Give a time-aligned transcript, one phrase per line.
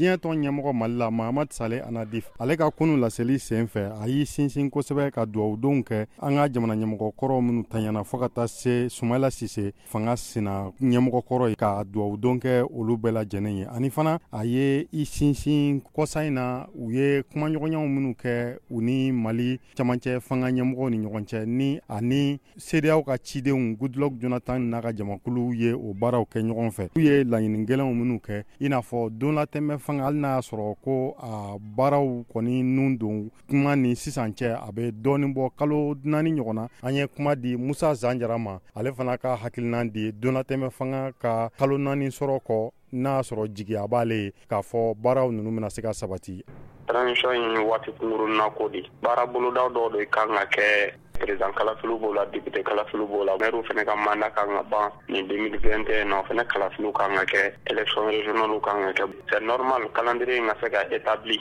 [0.00, 4.08] diɲɛ tɔn ɲɛmɔgɔ mali la mahamad sale anadif ale ka kunu laseli sen fɛ a
[4.08, 8.28] y'i sinsin kosɛbɛ ka duwawudenw kɛ an ka jamana ɲɛmɔgɔ kɔrɔw minw tanyana fɔɔ ka
[8.28, 13.56] taa se sumayila sise fanga sina ɲɛmɔgɔ kɔrɔ ye ka duwawudon kɛ olu bɛɛ lajɛnen
[13.58, 18.56] ye ani fana a ye i sinsin kɔsa in na u ye kumaɲɔgɔnyaw minw kɛ
[18.70, 24.14] u ni mali camacɛ fanga ɲɛmɔgɔw ni ɲɔgɔn cɛ ni ani sedeyaw ka cidenw goodlok
[24.18, 28.18] jonatan n'a ka jamakulu ye o baaraw kɛ ɲɔgɔn fɛ u ye laɲini gwɛlɛnw minw
[28.20, 32.62] kɛ i n'a fɔ don latɛmɛ fanga hali n'a y'a sɔrɔ ko a baaraw kɔni
[32.62, 36.94] nun don kuma ni sisan cɛ a bɛ dɔɔnin bɔ kalo naani ɲɔgɔn na an
[36.94, 41.76] ye kuma di musa zanjara ma ale fana ka hakilina di donnatɛmɛ fanga ka kalo
[41.78, 45.82] naani sɔrɔ kɔ n'a y'a sɔrɔ jigiya b'ale ye k'a fɔ baaraw ninnu bɛna se
[45.82, 46.40] ka sabati
[46.88, 51.98] transition in waati kunkurunna ko di baara boloda dɔw de kan ka kɛ peresidan kalafiliw
[52.02, 56.04] b'o la depite kalafiliw b'o la mɛriw fɛnɛ ka manda kan ka ban nin 2021
[56.08, 60.46] na o fɛnɛ kalafiliw kan ka kɛ élection regionalw kan ka kɛ c'est normal calendrier
[60.48, 61.38] ka se ka établi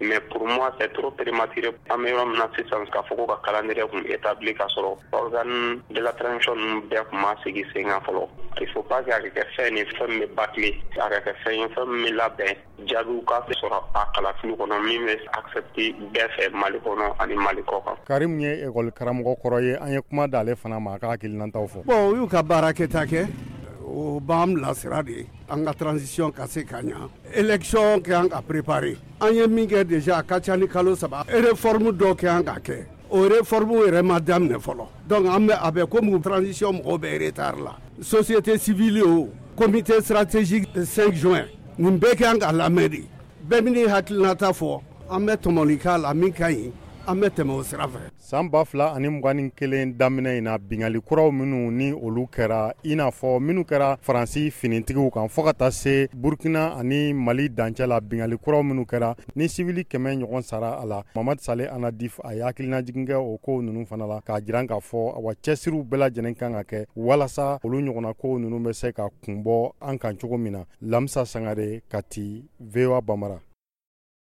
[0.00, 3.36] mais pour moi c'est trop prématuré an bɛ yɔrɔ mina sisan k'a fɔ ko ka
[3.46, 7.84] kalandɛrɛ kun établi ka sɔrɔ organe de la transition ninnu bɛɛ kun ma sigi sen
[7.84, 8.24] kan fɔlɔ
[8.60, 10.72] il faut pas que a ka kɛ fɛn ni fɛn min bɛ batile
[11.04, 12.52] a ka kɛ fɛn ye fɛn min be labɛn
[12.88, 17.62] jaabiw ka sɔrɔ a kalafili kɔnɔ min bɛ accepte bɛɛ fɛ mali kɔnɔ ani mali
[17.62, 20.98] kɔ kan karimu ye ekɔli karamɔgɔ kɔrɔ ye an ye kuma d'ale fana ma a
[20.98, 23.28] ka hakilinantaw fɔ bon u y'u ka baara kɛta kɛ
[23.90, 28.40] o b'an bilasira de an ka transisiɔn ka se ka ɲa election kɛ an ka
[28.42, 32.28] prepare an ye min kɛ deja a ka ca ni kalo saba reforme dɔ kɛ
[32.38, 36.20] an ka kɛ o reforme yɛrɛ ma daminɛ fɔlɔ donc an bɛ a bɛ komi
[36.22, 41.44] transisiɔn mɔgɔw bɛ retard la société civile o comité stratégique 5 juin
[41.78, 43.04] nin bɛɛ kɛ an ka lamɛn de
[43.48, 44.80] bɛɛ mini hakilinata fɔ
[45.10, 46.70] an bɛ tɔmɔli k'a la min ka ɲi
[47.10, 50.44] an bɛ tɛmɛ o sira fɛ saan b'a fila ani mugan ni kelen daminɛ in
[50.44, 55.26] na bingali kuraw minnu ni olu kɛra i n'a fɔ minnu kɛra faransi finitigiw kan
[55.26, 59.82] fɔɔ ka taa se burukina ani mali dancɛ la bingali kuraw minnu kɛra ni sibili
[59.84, 63.86] kɛmɛ ɲɔgɔn sara a la mamad sale anadif a ye hakilinajigin kɛ o kow ninnu
[63.88, 67.80] fana la k'a jiran k'a fɔ awa cɛsiriw bɛɛ lajɛnin kan ka kɛ walasa olu
[67.82, 72.44] ɲɔgɔnna kow ninnu bɛ se ka kunbɔ an kan cogo min na lamisa sangare kati
[72.60, 73.40] voa bamara